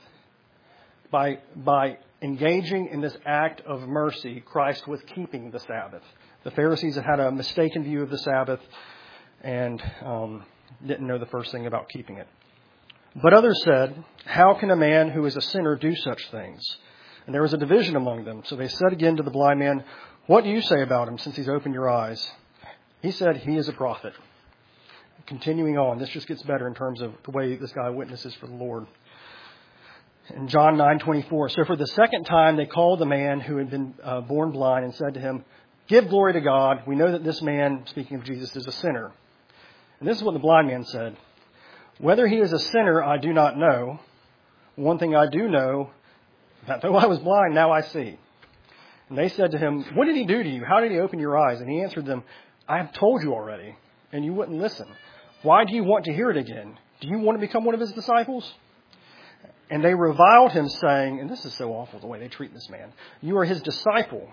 [1.11, 6.03] By, by engaging in this act of mercy, Christ was keeping the Sabbath.
[6.43, 8.61] The Pharisees had had a mistaken view of the Sabbath
[9.43, 10.45] and um,
[10.85, 12.27] didn't know the first thing about keeping it.
[13.23, 16.79] But others said, How can a man who is a sinner do such things?
[17.27, 18.43] And there was a division among them.
[18.47, 19.85] So they said again to the blind man,
[20.27, 22.27] What do you say about him since he's opened your eyes?
[23.03, 24.15] He said, He is a prophet.
[25.27, 28.47] Continuing on, this just gets better in terms of the way this guy witnesses for
[28.47, 28.87] the Lord.
[30.31, 33.95] In John 9:24, so for the second time they called the man who had been
[34.03, 35.45] uh, born blind and said to him,
[35.87, 36.83] "Give glory to God.
[36.87, 39.13] We know that this man, speaking of Jesus, is a sinner."
[40.01, 41.17] And this is what the blind man said:
[41.99, 44.01] "Whether he is a sinner, I do not know.
[44.77, 45.91] One thing I do know
[46.67, 48.19] that though I was blind, now I see.
[49.09, 50.65] And they said to him, What did he do to you?
[50.65, 51.61] How did he open your eyes?
[51.61, 52.23] And he answered them,
[52.67, 53.77] I have told you already,
[54.13, 54.87] and you wouldn't listen.
[55.43, 56.79] Why do you want to hear it again?
[57.01, 58.51] Do you want to become one of his disciples?
[59.71, 62.69] And they reviled him, saying, and this is so awful the way they treat this
[62.69, 62.93] man.
[63.23, 64.29] You are his disciple,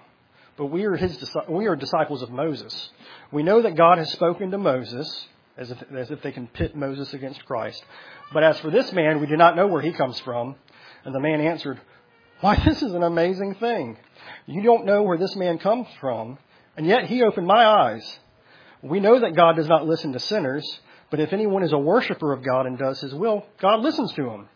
[0.58, 1.18] but we are his
[1.48, 2.90] we are disciples of Moses.
[3.32, 5.28] We know that God has spoken to Moses,
[5.58, 7.82] as if, as if they can pit Moses against Christ.
[8.34, 10.56] But as for this man, we do not know where he comes from.
[11.06, 11.80] And the man answered,
[12.42, 13.98] why, this is an amazing thing.
[14.46, 16.38] You don't know where this man comes from,
[16.76, 18.20] and yet he opened my eyes.
[18.82, 20.66] We know that God does not listen to sinners,
[21.12, 24.30] but if anyone is a worshiper of God and does his will, God listens to
[24.30, 24.50] him.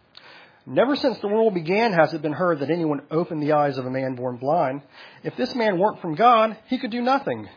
[0.66, 3.86] Never since the world began has it been heard that anyone opened the eyes of
[3.86, 4.82] a man born blind.
[5.24, 7.48] If this man weren't from God, he could do nothing.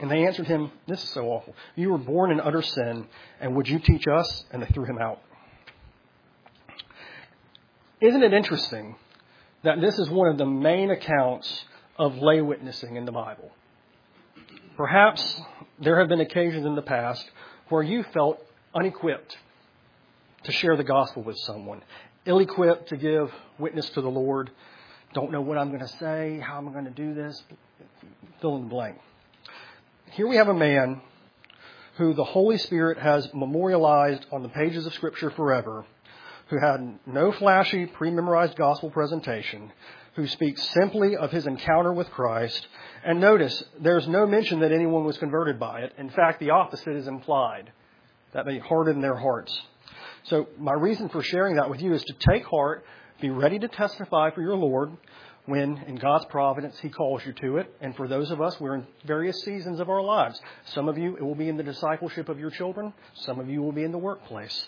[0.00, 1.56] And they answered him, This is so awful.
[1.74, 3.06] You were born in utter sin,
[3.40, 4.44] and would you teach us?
[4.52, 5.20] And they threw him out.
[8.00, 8.94] Isn't it interesting
[9.64, 11.64] that this is one of the main accounts
[11.98, 13.50] of lay witnessing in the Bible.
[14.76, 15.40] Perhaps
[15.80, 17.28] there have been occasions in the past
[17.68, 18.38] where you felt
[18.74, 19.36] unequipped
[20.44, 21.82] to share the gospel with someone,
[22.24, 24.50] ill equipped to give witness to the Lord,
[25.14, 27.42] don't know what I'm going to say, how I'm going to do this,
[28.40, 28.98] fill in the blank.
[30.12, 31.00] Here we have a man
[31.96, 35.84] who the Holy Spirit has memorialized on the pages of Scripture forever
[36.48, 39.70] who had no flashy, pre memorized gospel presentation,
[40.14, 42.66] who speaks simply of his encounter with Christ.
[43.04, 45.92] And notice, there's no mention that anyone was converted by it.
[45.98, 47.72] In fact, the opposite is implied
[48.32, 49.58] that they hardened their hearts.
[50.28, 52.84] So, my reason for sharing that with you is to take heart,
[53.20, 54.92] be ready to testify for your Lord
[55.46, 57.74] when, in God's providence, He calls you to it.
[57.80, 60.38] And for those of us, we're in various seasons of our lives.
[60.66, 63.62] Some of you, it will be in the discipleship of your children, some of you
[63.62, 64.66] will be in the workplace.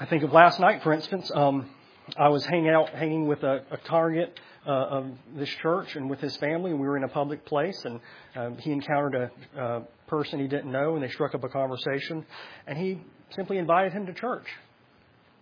[0.00, 1.30] I think of last night, for instance.
[1.32, 1.70] Um,
[2.16, 6.20] I was hanging out, hanging with a, a target uh, of this church and with
[6.20, 8.00] his family, and we were in a public place, and
[8.34, 9.14] um, he encountered
[9.56, 12.24] a, a person he didn't know, and they struck up a conversation,
[12.66, 13.00] and he
[13.34, 14.46] simply invited him to church.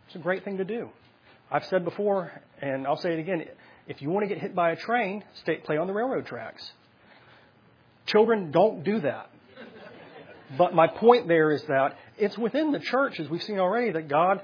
[0.07, 0.91] It's a great thing to do.
[1.51, 3.45] I've said before, and I'll say it again:
[3.87, 6.71] if you want to get hit by a train, stay, play on the railroad tracks.
[8.07, 9.31] Children don't do that.
[10.57, 14.09] But my point there is that it's within the church, as we've seen already, that
[14.09, 14.43] God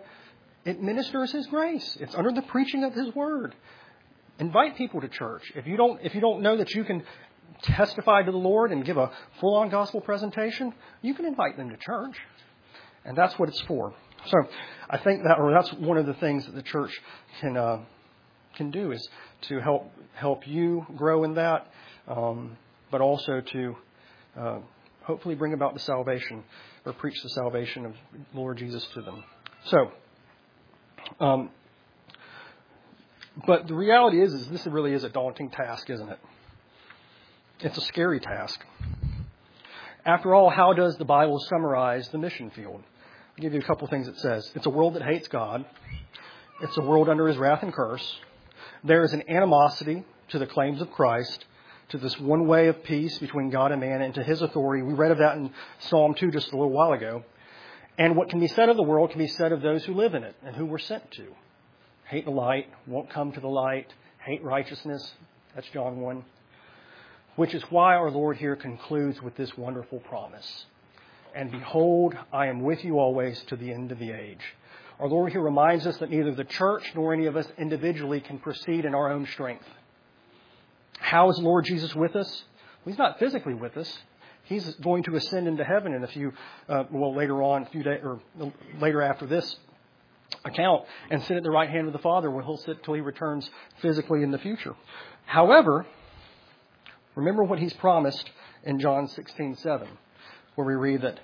[0.66, 1.96] administers His grace.
[2.00, 3.54] It's under the preaching of His Word.
[4.38, 5.42] Invite people to church.
[5.54, 7.02] If you don't, if you don't know that you can
[7.62, 11.76] testify to the Lord and give a full-on gospel presentation, you can invite them to
[11.76, 12.16] church,
[13.04, 13.94] and that's what it's for.
[14.26, 14.36] So,
[14.90, 16.90] I think that, or that's one of the things that the church
[17.40, 17.80] can uh,
[18.56, 19.08] can do is
[19.42, 21.68] to help help you grow in that,
[22.08, 22.56] um,
[22.90, 23.76] but also to
[24.36, 24.58] uh,
[25.02, 26.42] hopefully bring about the salvation
[26.84, 27.94] or preach the salvation of
[28.34, 29.24] Lord Jesus to them.
[29.66, 29.92] So,
[31.20, 31.50] um,
[33.46, 36.18] but the reality is, is this really is a daunting task, isn't it?
[37.60, 38.64] It's a scary task.
[40.04, 42.84] After all, how does the Bible summarize the mission field?
[42.84, 44.48] I'll give you a couple of things it says.
[44.54, 45.64] It's a world that hates God.
[46.60, 48.20] It's a world under his wrath and curse.
[48.84, 51.46] There is an animosity to the claims of Christ
[51.88, 54.84] to this one way of peace between God and man and to his authority.
[54.84, 57.24] We read of that in Psalm 2 just a little while ago.
[57.98, 60.14] And what can be said of the world can be said of those who live
[60.14, 61.26] in it and who we're sent to.
[62.04, 63.92] Hate the light, won't come to the light,
[64.24, 65.12] hate righteousness.
[65.56, 66.24] That's John 1.
[67.38, 70.66] Which is why our Lord here concludes with this wonderful promise.
[71.36, 74.40] And behold, I am with you always to the end of the age.
[74.98, 78.40] Our Lord here reminds us that neither the church nor any of us individually can
[78.40, 79.68] proceed in our own strength.
[80.98, 82.42] How is Lord Jesus with us?
[82.84, 83.98] Well, he's not physically with us.
[84.42, 86.32] He's going to ascend into heaven in a few,
[86.68, 88.20] uh, well, later on, a few days, or
[88.80, 89.54] later after this
[90.44, 93.00] account, and sit at the right hand of the Father, where he'll sit till he
[93.00, 93.48] returns
[93.80, 94.74] physically in the future.
[95.24, 95.86] However,
[97.18, 98.30] remember what he's promised
[98.62, 99.88] in John 16:7,
[100.54, 101.18] where we read that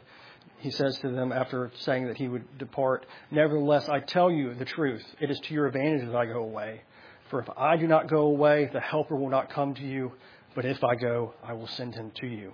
[0.58, 4.64] he says to them after saying that he would depart, Nevertheless, I tell you the
[4.64, 5.04] truth.
[5.20, 6.82] It is to your advantage that I go away.
[7.30, 10.12] For if I do not go away, the Helper will not come to you.
[10.54, 12.52] But if I go, I will send him to you.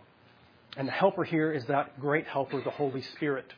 [0.77, 3.53] And the Helper here is that great Helper, the Holy Spirit.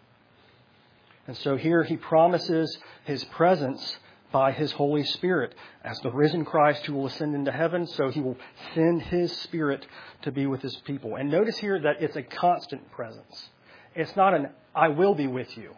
[1.26, 3.96] And so here he promises his presence
[4.32, 5.54] by his Holy Spirit.
[5.84, 8.38] As the risen Christ who will ascend into heaven, so he will
[8.74, 9.86] send his Spirit
[10.22, 11.16] to be with his people.
[11.16, 13.50] And notice here that it's a constant presence.
[13.94, 15.74] It's not an I will be with you.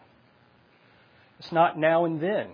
[1.40, 2.48] It's not now and then.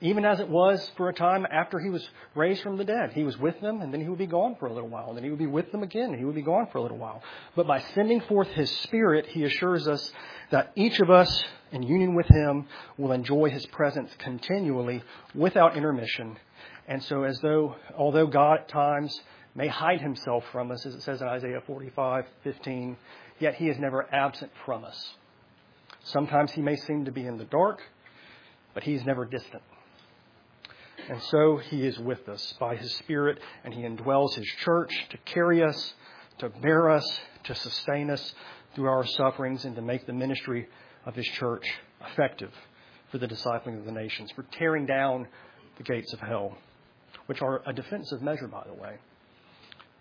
[0.00, 3.12] Even as it was for a time after he was raised from the dead.
[3.12, 5.08] He was with them and then he would be gone for a little while.
[5.08, 6.82] And then he would be with them again and he would be gone for a
[6.82, 7.22] little while.
[7.56, 10.12] But by sending forth his spirit, he assures us
[10.50, 15.02] that each of us in union with him will enjoy his presence continually
[15.34, 16.36] without intermission.
[16.86, 19.20] And so as though, although God at times
[19.54, 22.96] may hide himself from us, as it says in Isaiah 45, 15,
[23.40, 25.14] yet he is never absent from us.
[26.04, 27.80] Sometimes he may seem to be in the dark,
[28.72, 29.62] but he is never distant.
[31.08, 35.16] And so he is with us by his Spirit, and he indwells his church to
[35.24, 35.94] carry us,
[36.38, 38.34] to bear us, to sustain us
[38.74, 40.68] through our sufferings, and to make the ministry
[41.06, 41.66] of his church
[42.10, 42.52] effective
[43.10, 45.26] for the discipling of the nations, for tearing down
[45.78, 46.58] the gates of hell,
[47.26, 48.96] which are a defensive measure, by the way.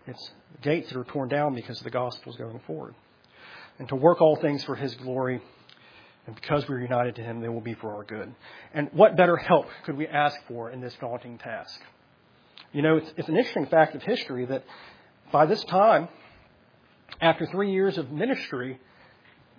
[0.07, 0.31] It's
[0.61, 2.95] gates that are torn down because the gospel is going forward
[3.79, 5.41] and to work all things for His glory.
[6.27, 8.35] And because we're united to Him, they will be for our good.
[8.73, 11.79] And what better help could we ask for in this daunting task?
[12.73, 14.65] You know, it's, it's an interesting fact of history that
[15.31, 16.09] by this time,
[17.21, 18.77] after three years of ministry,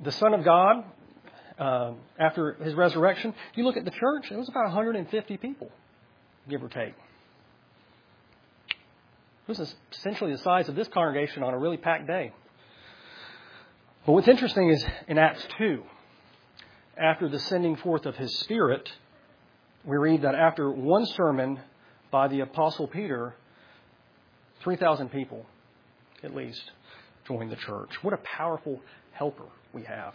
[0.03, 0.85] the Son of God,
[1.59, 5.71] uh, after his resurrection, you look at the church, it was about 150 people,
[6.49, 6.95] give or take.
[9.49, 12.33] It was essentially the size of this congregation on a really packed day.
[14.05, 15.83] But what's interesting is in Acts 2,
[16.99, 18.91] after the sending forth of his Spirit,
[19.85, 21.61] we read that after one sermon
[22.11, 23.35] by the Apostle Peter,
[24.63, 25.47] 3,000 people,
[26.23, 26.73] at least,
[27.27, 27.91] joined the church.
[28.03, 28.81] What a powerful
[29.13, 30.15] helper we have.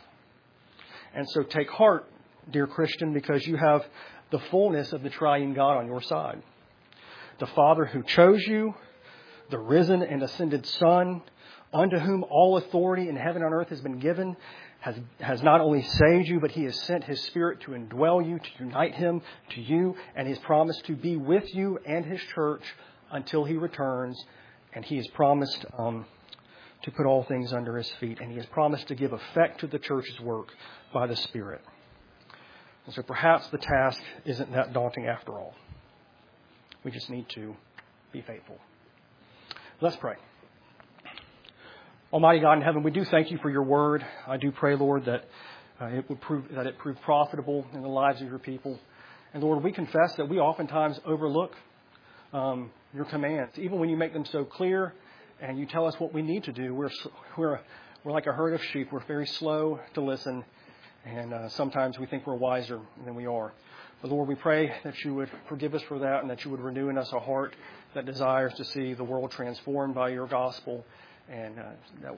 [1.15, 2.05] And so take heart,
[2.51, 3.85] dear Christian, because you have
[4.31, 6.41] the fullness of the triune God on your side.
[7.39, 8.73] The Father who chose you,
[9.49, 11.21] the risen and ascended Son,
[11.73, 14.35] unto whom all authority in heaven and earth has been given,
[14.83, 18.37] has, has not only saved you, but he has sent his spirit to indwell you,
[18.37, 19.21] to unite him
[19.51, 22.63] to you, and he's promised to be with you and his church
[23.09, 24.21] until he returns.
[24.73, 26.05] And he has promised um,
[26.81, 29.67] to put all things under his feet, and he has promised to give effect to
[29.67, 30.49] the church's work
[30.93, 31.61] by the Spirit.
[32.85, 35.53] And so perhaps the task isn't that daunting after all.
[36.83, 37.55] We just need to
[38.11, 38.57] be faithful.
[39.79, 40.15] Let's pray.
[42.13, 44.05] Almighty God in heaven, we do thank you for your word.
[44.27, 45.25] I do pray, Lord, that
[45.81, 48.79] uh, it would prove that it prove profitable in the lives of your people.
[49.33, 51.55] And Lord, we confess that we oftentimes overlook
[52.31, 54.93] um, your commands, even when you make them so clear
[55.41, 56.75] and you tell us what we need to do.
[56.75, 56.91] We're
[57.35, 57.59] we're
[58.03, 58.91] we're like a herd of sheep.
[58.91, 60.45] We're very slow to listen,
[61.05, 63.53] and uh, sometimes we think we're wiser than we are.
[64.03, 66.61] But Lord, we pray that you would forgive us for that, and that you would
[66.61, 67.55] renew in us a heart
[67.95, 70.85] that desires to see the world transformed by your gospel
[71.29, 71.63] and uh,
[72.01, 72.11] that